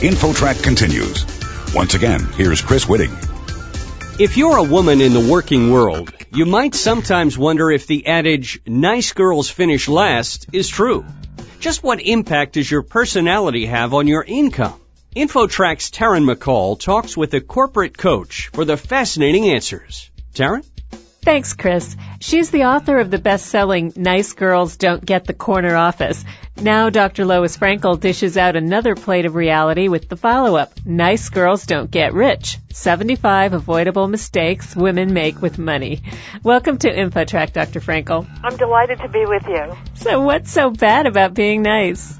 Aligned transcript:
InfoTrack 0.00 0.62
continues. 0.62 1.26
Once 1.74 1.92
again, 1.92 2.24
here's 2.32 2.62
Chris 2.62 2.86
Whitting. 2.86 3.12
If 4.18 4.38
you're 4.38 4.56
a 4.56 4.62
woman 4.62 5.02
in 5.02 5.12
the 5.12 5.28
working 5.30 5.70
world, 5.70 6.10
you 6.32 6.46
might 6.46 6.74
sometimes 6.74 7.36
wonder 7.36 7.70
if 7.70 7.86
the 7.86 8.06
adage, 8.06 8.62
nice 8.66 9.12
girls 9.12 9.50
finish 9.50 9.88
last, 9.88 10.46
is 10.54 10.70
true. 10.70 11.04
Just 11.58 11.82
what 11.82 12.00
impact 12.00 12.54
does 12.54 12.70
your 12.70 12.80
personality 12.80 13.66
have 13.66 13.92
on 13.92 14.06
your 14.06 14.24
income? 14.24 14.80
InfoTrack's 15.14 15.90
Taryn 15.90 16.24
McCall 16.24 16.80
talks 16.80 17.14
with 17.14 17.34
a 17.34 17.42
corporate 17.42 17.98
coach 17.98 18.48
for 18.54 18.64
the 18.64 18.78
fascinating 18.78 19.50
answers. 19.50 20.10
Taryn? 20.32 20.64
Thanks, 21.30 21.52
Chris. 21.52 21.96
She's 22.18 22.50
the 22.50 22.64
author 22.64 22.98
of 22.98 23.08
the 23.08 23.20
best-selling 23.20 23.92
Nice 23.94 24.32
Girls 24.32 24.76
Don't 24.76 25.06
Get 25.06 25.26
the 25.26 25.32
Corner 25.32 25.76
Office. 25.76 26.24
Now 26.60 26.90
Dr. 26.90 27.24
Lois 27.24 27.56
Frankel 27.56 28.00
dishes 28.00 28.36
out 28.36 28.56
another 28.56 28.96
plate 28.96 29.26
of 29.26 29.36
reality 29.36 29.86
with 29.86 30.08
the 30.08 30.16
follow-up, 30.16 30.72
Nice 30.84 31.28
Girls 31.28 31.66
Don't 31.66 31.88
Get 31.88 32.14
Rich. 32.14 32.58
75 32.72 33.52
avoidable 33.52 34.08
mistakes 34.08 34.74
women 34.74 35.14
make 35.14 35.40
with 35.40 35.56
money. 35.56 36.02
Welcome 36.42 36.78
to 36.78 36.92
InfoTrack, 36.92 37.52
Dr. 37.52 37.78
Frankel. 37.78 38.26
I'm 38.42 38.56
delighted 38.56 38.98
to 38.98 39.08
be 39.08 39.24
with 39.24 39.46
you. 39.46 39.76
So 39.94 40.22
what's 40.22 40.50
so 40.50 40.70
bad 40.70 41.06
about 41.06 41.32
being 41.32 41.62
nice? 41.62 42.12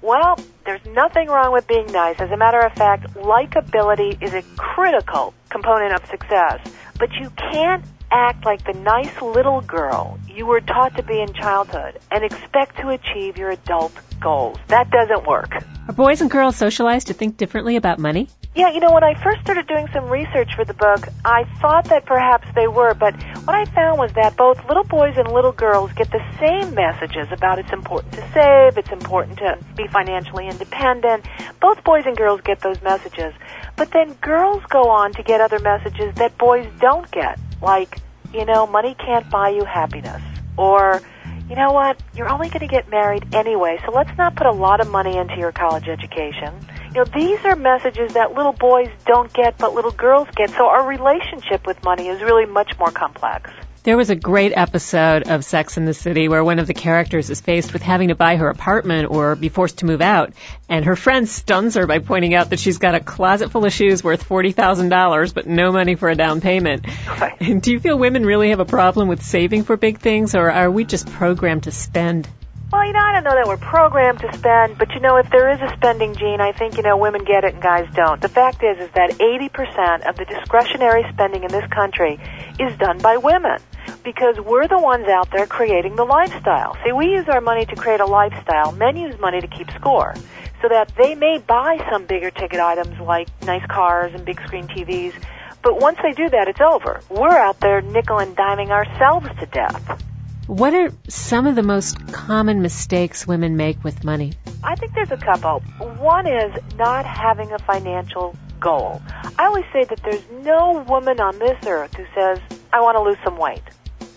Well, 0.00 0.38
there's 0.64 0.86
nothing 0.86 1.28
wrong 1.28 1.52
with 1.52 1.66
being 1.66 1.92
nice. 1.92 2.18
As 2.18 2.30
a 2.30 2.38
matter 2.38 2.60
of 2.60 2.72
fact, 2.72 3.12
likability 3.16 4.22
is 4.22 4.32
a 4.32 4.40
critical 4.56 5.34
component 5.50 5.92
of 5.92 6.08
success. 6.08 6.66
But 6.98 7.12
you 7.12 7.28
can't 7.36 7.84
act 8.10 8.44
like 8.44 8.64
the 8.64 8.72
nice 8.72 9.20
little 9.20 9.60
girl 9.60 10.18
you 10.28 10.46
were 10.46 10.60
taught 10.60 10.96
to 10.96 11.02
be 11.02 11.20
in 11.20 11.32
childhood 11.32 11.98
and 12.10 12.24
expect 12.24 12.76
to 12.78 12.88
achieve 12.88 13.36
your 13.36 13.50
adult 13.50 13.92
goals. 14.20 14.58
That 14.68 14.90
doesn't 14.90 15.26
work. 15.26 15.64
Are 15.88 15.94
boys 15.94 16.20
and 16.20 16.30
girls 16.30 16.56
socialized 16.56 17.08
to 17.08 17.14
think 17.14 17.36
differently 17.36 17.76
about 17.76 17.98
money? 17.98 18.28
Yeah, 18.54 18.70
you 18.70 18.80
know, 18.80 18.92
when 18.92 19.04
I 19.04 19.14
first 19.22 19.40
started 19.42 19.66
doing 19.68 19.86
some 19.92 20.08
research 20.08 20.54
for 20.56 20.64
the 20.64 20.74
book, 20.74 21.06
I 21.24 21.44
thought 21.60 21.84
that 21.86 22.04
perhaps 22.04 22.48
they 22.54 22.66
were, 22.66 22.94
but 22.94 23.14
what 23.44 23.54
I 23.54 23.64
found 23.66 23.98
was 23.98 24.12
that 24.14 24.36
both 24.36 24.58
little 24.66 24.84
boys 24.84 25.14
and 25.16 25.32
little 25.32 25.52
girls 25.52 25.92
get 25.92 26.10
the 26.10 26.22
same 26.38 26.74
messages 26.74 27.28
about 27.30 27.58
it's 27.60 27.72
important 27.72 28.12
to 28.14 28.28
save, 28.32 28.76
it's 28.76 28.90
important 28.90 29.38
to 29.38 29.58
be 29.76 29.86
financially 29.86 30.48
independent. 30.48 31.26
Both 31.60 31.84
boys 31.84 32.04
and 32.06 32.16
girls 32.16 32.40
get 32.40 32.60
those 32.60 32.82
messages. 32.82 33.32
But 33.76 33.92
then 33.92 34.14
girls 34.14 34.64
go 34.68 34.90
on 34.90 35.12
to 35.12 35.22
get 35.22 35.40
other 35.40 35.60
messages 35.60 36.14
that 36.16 36.36
boys 36.36 36.66
don't 36.80 37.08
get 37.10 37.38
like, 37.62 37.98
you 38.32 38.44
know, 38.44 38.66
money 38.66 38.94
can't 38.94 39.28
buy 39.30 39.50
you 39.50 39.64
happiness. 39.64 40.22
Or, 40.56 41.00
you 41.48 41.56
know 41.56 41.72
what, 41.72 42.00
you're 42.14 42.28
only 42.28 42.48
going 42.48 42.60
to 42.60 42.68
get 42.68 42.88
married 42.90 43.34
anyway, 43.34 43.80
so 43.84 43.92
let's 43.92 44.16
not 44.16 44.36
put 44.36 44.46
a 44.46 44.52
lot 44.52 44.80
of 44.80 44.88
money 44.88 45.16
into 45.16 45.36
your 45.36 45.52
college 45.52 45.88
education. 45.88 46.54
You 46.94 47.04
know, 47.04 47.04
these 47.04 47.44
are 47.44 47.56
messages 47.56 48.14
that 48.14 48.34
little 48.34 48.52
boys 48.52 48.88
don't 49.06 49.32
get, 49.32 49.58
but 49.58 49.74
little 49.74 49.90
girls 49.90 50.28
get. 50.36 50.50
So 50.50 50.66
our 50.66 50.86
relationship 50.86 51.66
with 51.66 51.82
money 51.82 52.08
is 52.08 52.20
really 52.22 52.46
much 52.46 52.78
more 52.78 52.90
complex. 52.90 53.50
There 53.82 53.96
was 53.96 54.10
a 54.10 54.14
great 54.14 54.52
episode 54.54 55.22
of 55.22 55.42
Sex 55.42 55.78
in 55.78 55.86
the 55.86 55.94
City 55.94 56.28
where 56.28 56.44
one 56.44 56.58
of 56.58 56.66
the 56.66 56.74
characters 56.74 57.30
is 57.30 57.40
faced 57.40 57.72
with 57.72 57.80
having 57.80 58.08
to 58.08 58.14
buy 58.14 58.36
her 58.36 58.50
apartment 58.50 59.10
or 59.10 59.34
be 59.34 59.48
forced 59.48 59.78
to 59.78 59.86
move 59.86 60.02
out, 60.02 60.34
and 60.68 60.84
her 60.84 60.96
friend 60.96 61.26
stuns 61.26 61.76
her 61.76 61.86
by 61.86 61.98
pointing 61.98 62.34
out 62.34 62.50
that 62.50 62.58
she's 62.58 62.76
got 62.76 62.94
a 62.94 63.00
closet 63.00 63.50
full 63.50 63.64
of 63.64 63.72
shoes 63.72 64.04
worth 64.04 64.28
$40,000 64.28 65.32
but 65.32 65.46
no 65.46 65.72
money 65.72 65.94
for 65.94 66.10
a 66.10 66.14
down 66.14 66.42
payment. 66.42 66.86
Right. 67.08 67.62
Do 67.62 67.72
you 67.72 67.80
feel 67.80 67.98
women 67.98 68.26
really 68.26 68.50
have 68.50 68.60
a 68.60 68.66
problem 68.66 69.08
with 69.08 69.22
saving 69.22 69.64
for 69.64 69.78
big 69.78 69.98
things, 69.98 70.34
or 70.34 70.50
are 70.50 70.70
we 70.70 70.84
just 70.84 71.10
programmed 71.10 71.62
to 71.62 71.72
spend? 71.72 72.28
Well, 72.72 72.86
you 72.86 72.92
know, 72.92 73.00
I 73.00 73.12
don't 73.12 73.24
know 73.24 73.34
that 73.34 73.48
we're 73.48 73.56
programmed 73.56 74.20
to 74.20 74.32
spend, 74.38 74.78
but 74.78 74.94
you 74.94 75.00
know, 75.00 75.16
if 75.16 75.28
there 75.30 75.50
is 75.50 75.60
a 75.60 75.74
spending 75.74 76.14
gene, 76.14 76.40
I 76.40 76.52
think, 76.52 76.76
you 76.76 76.84
know, 76.84 76.96
women 76.96 77.24
get 77.24 77.42
it 77.42 77.54
and 77.54 77.60
guys 77.60 77.92
don't. 77.96 78.20
The 78.22 78.28
fact 78.28 78.62
is, 78.62 78.78
is 78.78 78.88
that 78.94 79.18
80% 79.18 80.08
of 80.08 80.14
the 80.16 80.24
discretionary 80.24 81.04
spending 81.12 81.42
in 81.42 81.50
this 81.50 81.66
country 81.72 82.20
is 82.60 82.78
done 82.78 82.98
by 82.98 83.16
women 83.16 83.58
because 84.04 84.38
we're 84.38 84.68
the 84.68 84.78
ones 84.78 85.08
out 85.08 85.32
there 85.32 85.46
creating 85.46 85.96
the 85.96 86.04
lifestyle. 86.04 86.76
See, 86.84 86.92
we 86.92 87.06
use 87.06 87.26
our 87.28 87.40
money 87.40 87.66
to 87.66 87.74
create 87.74 87.98
a 87.98 88.06
lifestyle. 88.06 88.70
Men 88.70 88.96
use 88.96 89.18
money 89.18 89.40
to 89.40 89.48
keep 89.48 89.68
score 89.72 90.14
so 90.62 90.68
that 90.68 90.92
they 90.96 91.16
may 91.16 91.38
buy 91.38 91.84
some 91.90 92.06
bigger 92.06 92.30
ticket 92.30 92.60
items 92.60 93.00
like 93.00 93.28
nice 93.42 93.66
cars 93.66 94.12
and 94.14 94.24
big 94.24 94.40
screen 94.42 94.68
TVs, 94.68 95.14
but 95.62 95.80
once 95.80 95.98
they 96.04 96.12
do 96.12 96.28
that, 96.28 96.46
it's 96.46 96.60
over. 96.60 97.00
We're 97.10 97.36
out 97.36 97.58
there 97.58 97.80
nickel 97.80 98.18
and 98.18 98.36
diming 98.36 98.70
ourselves 98.70 99.26
to 99.40 99.46
death. 99.46 100.04
What 100.50 100.74
are 100.74 100.90
some 101.06 101.46
of 101.46 101.54
the 101.54 101.62
most 101.62 102.10
common 102.10 102.60
mistakes 102.60 103.24
women 103.24 103.56
make 103.56 103.84
with 103.84 104.02
money? 104.02 104.32
I 104.64 104.74
think 104.74 104.94
there's 104.94 105.12
a 105.12 105.16
couple. 105.16 105.60
One 106.00 106.26
is 106.26 106.52
not 106.74 107.06
having 107.06 107.52
a 107.52 107.58
financial 107.60 108.34
goal. 108.58 109.00
I 109.38 109.46
always 109.46 109.64
say 109.72 109.84
that 109.84 110.00
there's 110.02 110.24
no 110.44 110.84
woman 110.88 111.20
on 111.20 111.38
this 111.38 111.56
earth 111.68 111.94
who 111.94 112.04
says, 112.16 112.40
I 112.72 112.80
want 112.80 112.96
to 112.96 113.02
lose 113.02 113.16
some 113.24 113.38
weight. 113.38 113.62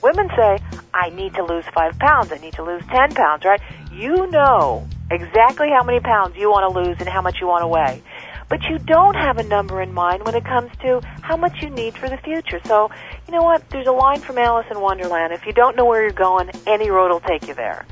Women 0.01 0.27
say, 0.35 0.57
I 0.91 1.11
need 1.11 1.35
to 1.35 1.43
lose 1.43 1.65
five 1.71 1.99
pounds, 1.99 2.31
I 2.31 2.39
need 2.39 2.53
to 2.53 2.63
lose 2.63 2.81
ten 2.87 3.13
pounds, 3.13 3.45
right? 3.45 3.61
You 3.91 4.25
know 4.31 4.87
exactly 5.11 5.67
how 5.69 5.83
many 5.83 5.99
pounds 5.99 6.35
you 6.35 6.49
want 6.49 6.73
to 6.73 6.79
lose 6.79 6.97
and 6.99 7.07
how 7.07 7.21
much 7.21 7.41
you 7.41 7.45
want 7.45 7.61
to 7.61 7.67
weigh. 7.67 8.01
But 8.49 8.63
you 8.63 8.77
don't 8.79 9.15
have 9.15 9.37
a 9.37 9.43
number 9.43 9.81
in 9.81 9.93
mind 9.93 10.23
when 10.25 10.35
it 10.35 10.45
comes 10.45 10.71
to 10.81 11.01
how 11.21 11.37
much 11.37 11.61
you 11.61 11.69
need 11.69 11.97
for 11.97 12.09
the 12.09 12.17
future. 12.17 12.59
So, 12.65 12.89
you 13.27 13.33
know 13.33 13.43
what? 13.43 13.69
There's 13.69 13.87
a 13.87 13.91
line 13.91 14.21
from 14.21 14.37
Alice 14.37 14.67
in 14.69 14.79
Wonderland. 14.79 15.33
If 15.33 15.45
you 15.45 15.53
don't 15.53 15.75
know 15.75 15.85
where 15.85 16.01
you're 16.01 16.11
going, 16.11 16.49
any 16.67 16.89
road 16.89 17.11
will 17.11 17.19
take 17.19 17.47
you 17.47 17.53
there. 17.53 17.85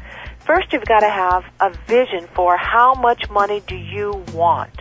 First, 0.46 0.74
you've 0.74 0.86
got 0.86 1.02
to 1.02 1.10
have 1.10 1.44
a 1.60 1.70
vision 1.88 2.28
for 2.36 2.58
how 2.58 2.94
much 2.96 3.30
money 3.30 3.62
do 3.68 3.76
you 3.76 4.24
want. 4.34 4.76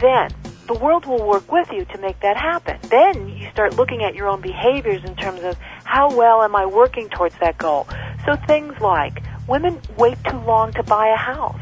Then, 0.00 0.30
the 0.68 0.74
world 0.74 1.06
will 1.06 1.26
work 1.26 1.50
with 1.50 1.72
you 1.72 1.86
to 1.86 1.98
make 1.98 2.20
that 2.20 2.36
happen. 2.36 2.78
Then 2.90 3.28
you 3.28 3.48
start 3.50 3.76
looking 3.76 4.04
at 4.04 4.14
your 4.14 4.28
own 4.28 4.42
behaviors 4.42 5.02
in 5.02 5.16
terms 5.16 5.42
of 5.42 5.56
how 5.84 6.14
well 6.14 6.42
am 6.42 6.54
I 6.54 6.66
working 6.66 7.08
towards 7.08 7.34
that 7.40 7.56
goal. 7.56 7.88
So 8.26 8.36
things 8.46 8.78
like 8.80 9.22
women 9.48 9.80
wait 9.96 10.22
too 10.24 10.38
long 10.40 10.72
to 10.74 10.82
buy 10.82 11.08
a 11.08 11.16
house. 11.16 11.58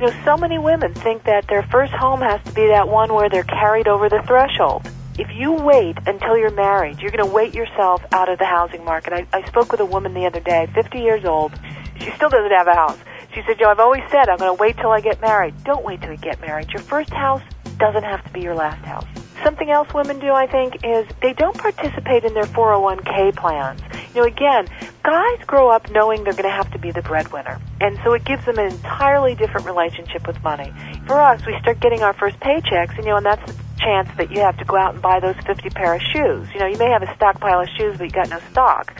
You 0.00 0.06
know, 0.06 0.24
so 0.24 0.36
many 0.36 0.58
women 0.58 0.94
think 0.94 1.24
that 1.24 1.48
their 1.48 1.64
first 1.64 1.92
home 1.92 2.20
has 2.20 2.40
to 2.44 2.52
be 2.52 2.68
that 2.68 2.88
one 2.88 3.12
where 3.12 3.28
they're 3.28 3.42
carried 3.42 3.88
over 3.88 4.08
the 4.08 4.22
threshold. 4.28 4.88
If 5.18 5.28
you 5.34 5.50
wait 5.52 5.96
until 6.06 6.38
you're 6.38 6.52
married, 6.52 7.00
you're 7.00 7.10
going 7.10 7.28
to 7.28 7.34
wait 7.34 7.52
yourself 7.52 8.04
out 8.12 8.28
of 8.28 8.38
the 8.38 8.44
housing 8.44 8.84
market. 8.84 9.12
I, 9.12 9.26
I 9.32 9.44
spoke 9.48 9.72
with 9.72 9.80
a 9.80 9.84
woman 9.84 10.14
the 10.14 10.24
other 10.24 10.38
day, 10.38 10.68
50 10.72 11.00
years 11.00 11.24
old. 11.24 11.52
She 11.98 12.12
still 12.12 12.28
doesn't 12.28 12.52
have 12.52 12.68
a 12.68 12.74
house. 12.74 12.98
She 13.34 13.42
said, 13.44 13.58
Joe, 13.58 13.70
I've 13.70 13.80
always 13.80 14.04
said 14.08 14.28
I'm 14.28 14.38
going 14.38 14.56
to 14.56 14.60
wait 14.62 14.76
till 14.76 14.92
I 14.92 15.00
get 15.00 15.20
married. 15.20 15.54
Don't 15.64 15.84
wait 15.84 16.00
till 16.00 16.12
you 16.12 16.18
get 16.18 16.40
married. 16.40 16.70
Your 16.70 16.82
first 16.82 17.10
house 17.10 17.42
doesn't 17.78 18.04
have 18.04 18.24
to 18.24 18.30
be 18.30 18.40
your 18.40 18.54
last 18.54 18.84
house. 18.84 19.06
Something 19.42 19.70
else 19.70 19.92
women 19.92 20.20
do, 20.20 20.32
I 20.32 20.46
think, 20.46 20.84
is 20.84 21.06
they 21.22 21.32
don't 21.32 21.56
participate 21.58 22.22
in 22.24 22.34
their 22.34 22.44
401k 22.44 23.34
plans. 23.34 23.80
You 24.14 24.22
know, 24.22 24.26
again, 24.28 24.68
guys 25.02 25.38
grow 25.46 25.68
up 25.70 25.90
knowing 25.90 26.24
they're 26.24 26.32
going 26.32 26.44
to 26.44 26.50
have 26.50 26.70
to 26.72 26.78
be 26.78 26.90
the 26.90 27.02
breadwinner. 27.02 27.60
And 27.80 27.98
so 28.04 28.12
it 28.12 28.24
gives 28.24 28.44
them 28.44 28.58
an 28.58 28.72
entirely 28.72 29.34
different 29.34 29.66
relationship 29.66 30.26
with 30.26 30.42
money. 30.42 30.72
For 31.06 31.20
us, 31.20 31.44
we 31.46 31.56
start 31.60 31.80
getting 31.80 32.02
our 32.02 32.12
first 32.14 32.38
paychecks, 32.40 32.96
and, 32.96 33.04
you 33.04 33.10
know, 33.10 33.16
and 33.16 33.26
that's 33.26 33.52
the 33.52 33.58
chance 33.78 34.08
that 34.16 34.30
you 34.30 34.40
have 34.40 34.56
to 34.58 34.64
go 34.64 34.76
out 34.76 34.94
and 34.94 35.02
buy 35.02 35.20
those 35.20 35.36
50 35.46 35.70
pair 35.70 35.94
of 35.94 36.02
shoes. 36.02 36.48
You 36.52 36.60
know, 36.60 36.66
you 36.66 36.78
may 36.78 36.90
have 36.90 37.02
a 37.02 37.14
stockpile 37.14 37.60
of 37.60 37.68
shoes, 37.78 37.96
but 37.98 38.04
you 38.04 38.10
got 38.10 38.28
no 38.28 38.40
stock. 38.50 38.94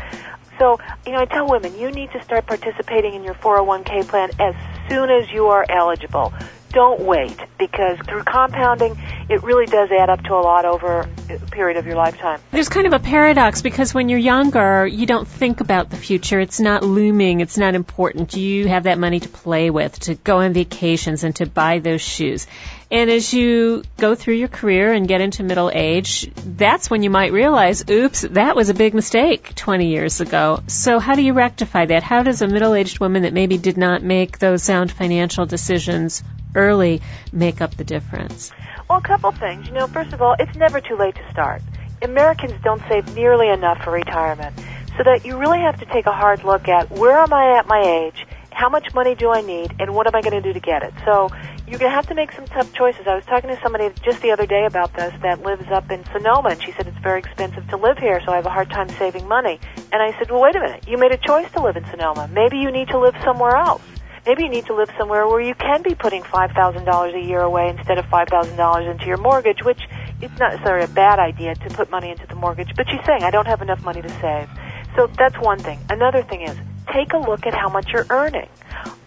So, 0.59 0.79
you 1.07 1.13
know, 1.13 1.21
I 1.21 1.25
tell 1.27 1.49
women, 1.49 1.79
you 1.79 1.91
need 1.91 2.11
to 2.13 2.23
start 2.23 2.47
participating 2.47 3.15
in 3.15 3.23
your 3.23 3.35
401k 3.35 4.09
plan 4.09 4.31
as 4.41 4.55
soon 4.89 5.11
as 5.11 5.31
you 5.31 5.47
are 5.47 5.65
eligible 5.69 6.33
don't 6.79 7.01
wait 7.01 7.37
because 7.59 7.99
through 8.07 8.23
compounding, 8.23 8.97
it 9.29 9.43
really 9.43 9.67
does 9.67 9.91
add 9.91 10.09
up 10.09 10.23
to 10.23 10.33
a 10.33 10.39
lot 10.39 10.65
over 10.65 11.09
a 11.29 11.39
period 11.51 11.77
of 11.77 11.87
your 11.87 11.97
lifetime. 11.97 12.41
There's 12.53 12.69
kind 12.69 12.87
of 12.87 12.93
a 12.93 13.01
paradox 13.01 13.63
because 13.63 13.93
when 13.93 14.09
you're 14.09 14.21
younger, 14.21 14.87
you 14.87 15.05
don't 15.05 15.27
think 15.27 15.61
about 15.61 15.91
the 15.91 15.97
future. 15.97 16.39
It's 16.39 16.61
not 16.61 16.85
looming. 16.85 17.41
It's 17.41 17.59
not 17.59 17.75
important. 17.75 18.37
You 18.37 18.69
have 18.69 18.85
that 18.85 18.97
money 18.97 19.19
to 19.19 19.29
play 19.29 19.71
with, 19.71 19.99
to 20.03 20.15
go 20.15 20.39
on 20.39 20.53
vacations 20.53 21.25
and 21.25 21.35
to 21.37 21.47
buy 21.47 21.81
those 21.81 22.01
shoes. 22.01 22.47
And 22.93 23.11
as 23.11 23.35
you 23.35 23.83
go 23.97 24.15
through 24.15 24.35
your 24.35 24.49
career 24.49 24.93
and 24.93 25.09
get 25.09 25.21
into 25.21 25.43
middle 25.43 25.73
age, 25.75 26.31
that's 26.37 26.89
when 26.89 27.03
you 27.03 27.11
might 27.11 27.33
realize, 27.33 27.85
oops, 27.91 28.23
that 28.23 28.55
was 28.55 28.71
a 28.71 28.75
big 28.75 28.95
mistake 28.95 29.53
20 29.57 29.89
years 29.89 30.21
ago. 30.21 30.63
So 30.69 31.01
how 31.01 31.17
do 31.17 31.23
you 31.23 31.33
rectify 31.33 31.87
that? 31.87 32.05
How 32.05 32.23
does 32.23 32.41
a 32.41 32.47
middle-aged 32.47 33.01
woman 33.01 33.25
that 33.25 33.35
maybe 33.35 33.59
did 33.59 33.77
not 33.77 34.03
make 34.05 34.39
those 34.39 34.63
sound 34.63 34.93
financial 34.93 35.45
decisions 35.45 36.23
early 36.55 37.01
make 37.33 37.61
up 37.61 37.77
the 37.77 37.85
difference? 37.85 38.51
Well, 38.89 38.99
a 38.99 39.03
couple 39.03 39.33
things. 39.33 39.67
You 39.67 39.75
know, 39.75 39.87
first 39.87 40.13
of 40.13 40.23
all, 40.23 40.35
it's 40.39 40.57
never 40.57 40.81
too 40.81 40.97
late 40.97 41.15
to 41.17 41.31
start. 41.31 41.63
Americans 42.03 42.55
don't 42.63 42.83
save 42.89 43.15
nearly 43.15 43.49
enough 43.49 43.83
for 43.83 43.91
retirement. 43.91 44.57
So 44.97 45.05
that 45.05 45.25
you 45.25 45.37
really 45.39 45.61
have 45.61 45.79
to 45.81 45.87
take 45.87 46.07
a 46.07 46.13
hard 46.13 46.45
look 46.45 46.69
at 46.69 46.91
where 46.91 47.19
am 47.19 47.33
I 47.33 47.59
at 47.59 47.67
my 47.69 47.81
age, 47.81 48.27
how 48.51 48.69
much 48.69 48.93
money 48.95 49.15
do 49.15 49.31
I 49.31 49.43
need, 49.43 49.75
and 49.79 49.95
what 49.95 50.09
am 50.09 50.17
I 50.17 50.21
going 50.21 50.33
to 50.33 50.41
do 50.41 50.53
to 50.53 50.61
get 50.61 50.83
it. 50.83 50.93
So 51.05 51.29
you're 51.69 51.79
going 51.79 51.91
to 51.91 51.95
have 51.95 52.09
to 52.09 52.15
make 52.15 52.33
some 52.33 52.47
tough 52.47 52.73
choices. 52.73 53.07
I 53.07 53.15
was 53.15 53.25
talking 53.27 53.51
to 53.51 53.61
somebody 53.63 53.91
just 54.03 54.23
the 54.23 54.33
other 54.33 54.47
day 54.47 54.65
about 54.65 54.95
this 54.95 55.15
that 55.23 55.43
lives 55.43 55.67
up 55.71 55.91
in 55.91 56.05
Sonoma, 56.07 56.49
and 56.49 56.63
she 56.63 56.73
said 56.73 56.87
it's 56.89 56.99
very 56.99 57.21
expensive 57.21 57.69
to 57.69 57.77
live 57.77 57.99
here, 57.99 58.21
so 58.25 58.33
I 58.33 58.37
have 58.37 58.47
a 58.47 58.51
hard 58.51 58.71
time 58.71 58.89
saving 58.89 59.29
money. 59.29 59.61
And 59.93 60.03
I 60.03 60.19
said, 60.19 60.31
well, 60.31 60.41
wait 60.41 60.57
a 60.57 60.61
minute. 60.61 60.89
You 60.89 60.97
made 60.97 61.13
a 61.13 61.19
choice 61.19 61.51
to 61.53 61.63
live 61.63 61.77
in 61.77 61.85
Sonoma. 61.91 62.29
Maybe 62.33 62.57
you 62.57 62.73
need 62.73 62.89
to 62.89 62.99
live 62.99 63.15
somewhere 63.23 63.55
else. 63.55 63.83
Maybe 64.29 64.43
you 64.43 64.51
need 64.51 64.67
to 64.67 64.75
live 64.75 64.91
somewhere 64.99 65.27
where 65.27 65.41
you 65.41 65.55
can 65.55 65.81
be 65.81 65.95
putting 65.95 66.23
$5,000 66.23 67.15
a 67.15 67.27
year 67.27 67.41
away 67.41 67.71
instead 67.71 67.97
of 67.97 68.05
$5,000 68.11 68.91
into 68.91 69.07
your 69.07 69.17
mortgage, 69.17 69.65
which 69.65 69.81
it's 70.21 70.39
not 70.39 70.53
necessarily 70.53 70.85
a 70.85 70.89
bad 70.89 71.19
idea 71.19 71.55
to 71.55 71.71
put 71.71 71.91
money 71.91 72.11
into 72.11 72.27
the 72.27 72.35
mortgage, 72.35 72.69
but 72.77 72.87
she's 72.91 73.03
saying, 73.07 73.23
I 73.23 73.31
don't 73.31 73.47
have 73.47 73.63
enough 73.63 73.83
money 73.83 74.03
to 74.03 74.09
save. 74.21 74.51
So 74.97 75.07
that's 75.17 75.35
one 75.39 75.59
thing. 75.59 75.79
Another 75.89 76.23
thing 76.23 76.43
is, 76.43 76.55
take 76.93 77.15
a 77.15 77.17
look 77.17 77.47
at 77.47 77.55
how 77.55 77.71
much 77.71 77.89
you're 77.91 78.05
earning. 78.11 78.51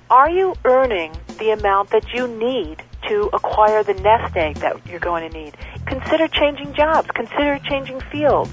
Are 0.10 0.28
you 0.28 0.56
earning 0.66 1.12
the 1.38 1.52
amount 1.52 1.92
that 1.92 2.12
you 2.16 2.28
need 2.28 2.82
to 3.08 3.30
acquire 3.32 3.84
the 3.84 3.94
nest 3.94 4.36
egg 4.36 4.56
that 4.56 4.88
you're 4.88 5.00
going 5.00 5.30
to 5.30 5.38
need? 5.38 5.56
Consider 5.86 6.30
changing 6.30 6.74
jobs. 6.74 7.08
Consider 7.12 7.60
changing 7.70 8.00
fields. 8.12 8.50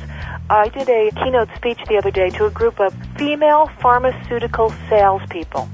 I 0.51 0.69
did 0.69 0.91
a 0.91 1.11
keynote 1.13 1.49
speech 1.57 1.79
the 1.89 1.97
other 1.97 2.11
day 2.11 2.29
to 2.29 2.45
a 2.45 2.51
group 2.51 2.79
of 2.79 2.95
female 3.17 3.71
pharmaceutical 3.81 4.71
salespeople. 4.91 5.67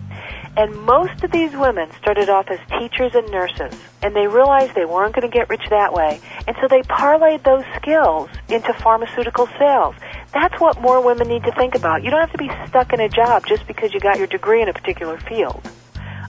And 0.57 0.73
most 0.83 1.25
of 1.25 1.33
these 1.33 1.53
women 1.53 1.91
started 1.99 2.29
off 2.29 2.47
as 2.49 2.61
teachers 2.79 3.15
and 3.15 3.29
nurses, 3.33 3.75
and 4.03 4.15
they 4.15 4.29
realized 4.29 4.75
they 4.75 4.85
weren't 4.85 5.15
going 5.15 5.29
to 5.29 5.33
get 5.37 5.49
rich 5.49 5.65
that 5.71 5.93
way. 5.93 6.21
And 6.47 6.57
so 6.61 6.69
they 6.69 6.83
parlayed 6.83 7.43
those 7.43 7.65
skills 7.77 8.31
into 8.49 8.73
pharmaceutical 8.75 9.49
sales. 9.59 9.97
That's 10.33 10.61
what 10.61 10.81
more 10.81 11.05
women 11.05 11.27
need 11.27 11.43
to 11.45 11.53
think 11.53 11.75
about. 11.75 12.05
You 12.05 12.11
don't 12.11 12.21
have 12.21 12.33
to 12.33 12.39
be 12.39 12.51
stuck 12.69 12.93
in 12.93 13.01
a 13.01 13.09
job 13.09 13.47
just 13.47 13.67
because 13.67 13.93
you 13.93 13.99
got 13.99 14.19
your 14.19 14.29
degree 14.29 14.63
in 14.63 14.69
a 14.69 14.73
particular 14.73 15.19
field. 15.19 15.61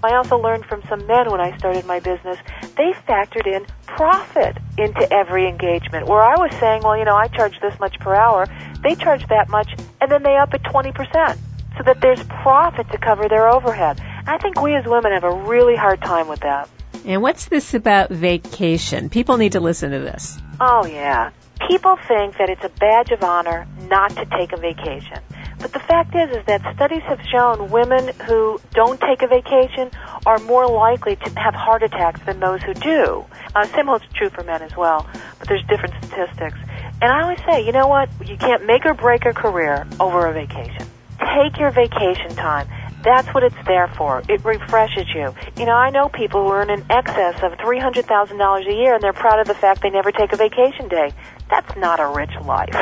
I 0.03 0.15
also 0.15 0.37
learned 0.37 0.65
from 0.65 0.83
some 0.89 1.05
men 1.07 1.31
when 1.31 1.41
I 1.41 1.55
started 1.57 1.85
my 1.85 1.99
business, 1.99 2.37
they 2.77 2.93
factored 3.07 3.47
in 3.47 3.65
profit 3.87 4.57
into 4.77 5.11
every 5.11 5.47
engagement. 5.47 6.07
Where 6.07 6.21
I 6.21 6.35
was 6.35 6.51
saying, 6.59 6.81
well, 6.83 6.97
you 6.97 7.05
know, 7.05 7.15
I 7.15 7.27
charge 7.27 7.59
this 7.59 7.79
much 7.79 7.99
per 7.99 8.13
hour, 8.13 8.45
they 8.83 8.95
charge 8.95 9.25
that 9.27 9.49
much, 9.49 9.69
and 10.01 10.11
then 10.11 10.23
they 10.23 10.35
up 10.35 10.53
it 10.53 10.63
20% 10.63 11.37
so 11.77 11.83
that 11.83 12.01
there's 12.01 12.23
profit 12.23 12.89
to 12.91 12.97
cover 12.97 13.27
their 13.27 13.49
overhead. 13.49 14.01
I 14.27 14.37
think 14.37 14.61
we 14.61 14.75
as 14.75 14.85
women 14.85 15.11
have 15.11 15.23
a 15.23 15.31
really 15.31 15.75
hard 15.75 16.01
time 16.01 16.27
with 16.27 16.41
that. 16.41 16.69
And 17.05 17.21
what's 17.21 17.45
this 17.45 17.73
about 17.73 18.09
vacation? 18.09 19.09
People 19.09 19.37
need 19.37 19.51
to 19.51 19.59
listen 19.59 19.91
to 19.91 19.99
this. 19.99 20.37
Oh, 20.59 20.85
yeah. 20.85 21.29
People 21.67 21.97
think 22.07 22.37
that 22.37 22.49
it's 22.49 22.63
a 22.63 22.69
badge 22.69 23.11
of 23.11 23.23
honor 23.23 23.67
not 23.87 24.09
to 24.15 24.25
take 24.25 24.51
a 24.51 24.57
vacation. 24.57 25.19
But 25.59 25.71
the 25.71 25.79
fact 25.79 26.15
is, 26.15 26.35
is 26.35 26.45
that 26.45 26.61
studies 26.75 27.03
have 27.03 27.21
shown 27.31 27.69
women 27.69 28.09
who 28.25 28.59
don't 28.71 28.99
take 28.99 29.21
a 29.21 29.27
vacation 29.27 29.89
are 30.25 30.39
more 30.39 30.67
likely 30.67 31.15
to 31.15 31.39
have 31.39 31.53
heart 31.53 31.83
attacks 31.83 32.21
than 32.25 32.39
those 32.39 32.61
who 32.63 32.73
do. 32.73 33.25
Uh, 33.55 33.65
same 33.67 33.85
holds 33.85 34.03
true 34.13 34.29
for 34.29 34.43
men 34.43 34.61
as 34.61 34.75
well, 34.75 35.07
but 35.39 35.47
there's 35.47 35.63
different 35.67 35.93
statistics. 36.03 36.57
And 37.01 37.11
I 37.11 37.21
always 37.23 37.39
say, 37.49 37.65
you 37.65 37.71
know 37.71 37.87
what? 37.87 38.09
You 38.27 38.37
can't 38.37 38.65
make 38.65 38.85
or 38.85 38.93
break 38.93 39.25
a 39.25 39.33
career 39.33 39.87
over 39.99 40.27
a 40.27 40.33
vacation. 40.33 40.87
Take 41.19 41.57
your 41.57 41.71
vacation 41.71 42.35
time. 42.35 42.67
That's 43.05 43.27
what 43.35 43.43
it's 43.43 43.55
there 43.67 43.87
for. 43.87 44.23
It 44.27 44.43
refreshes 44.43 45.05
you. 45.13 45.33
You 45.57 45.65
know, 45.65 45.75
I 45.75 45.91
know 45.91 46.09
people 46.09 46.43
who 46.43 46.51
earn 46.51 46.71
in 46.71 46.83
excess 46.89 47.35
of 47.43 47.51
$300,000 47.59 48.67
a 48.67 48.73
year 48.73 48.95
and 48.95 49.03
they're 49.03 49.13
proud 49.13 49.39
of 49.39 49.47
the 49.47 49.53
fact 49.53 49.83
they 49.83 49.91
never 49.91 50.11
take 50.11 50.33
a 50.33 50.37
vacation 50.37 50.87
day. 50.89 51.13
That's 51.49 51.77
not 51.77 51.99
a 51.99 52.07
rich 52.07 52.31
life. 52.43 52.75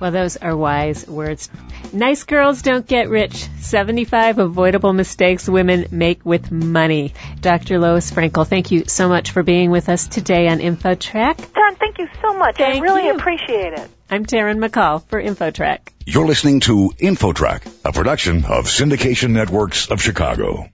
Well, 0.00 0.10
those 0.12 0.36
are 0.36 0.56
wise 0.56 1.06
words. 1.06 1.50
Nice 1.92 2.24
girls 2.24 2.62
don't 2.62 2.86
get 2.86 3.08
rich. 3.08 3.48
75 3.60 4.38
avoidable 4.38 4.92
mistakes 4.92 5.48
women 5.48 5.86
make 5.90 6.24
with 6.24 6.52
money. 6.52 7.14
Dr. 7.40 7.78
Lois 7.78 8.10
Frankel, 8.10 8.46
thank 8.46 8.70
you 8.70 8.84
so 8.86 9.08
much 9.08 9.30
for 9.32 9.42
being 9.42 9.70
with 9.70 9.88
us 9.88 10.06
today 10.06 10.48
on 10.48 10.58
InfoTrack. 10.58 11.52
Don, 11.52 11.76
thank 11.76 11.98
you 11.98 12.08
so 12.20 12.27
much. 12.38 12.56
Thank 12.56 12.76
I 12.76 12.80
really 12.80 13.06
you. 13.06 13.14
appreciate 13.14 13.74
it. 13.74 13.90
I'm 14.10 14.24
Taryn 14.24 14.66
McCall 14.66 15.04
for 15.08 15.22
InfoTrack. 15.22 15.80
You're 16.06 16.26
listening 16.26 16.60
to 16.60 16.94
InfoTrack, 16.98 17.70
a 17.84 17.92
production 17.92 18.46
of 18.46 18.64
Syndication 18.64 19.30
Networks 19.30 19.90
of 19.90 20.00
Chicago. 20.00 20.66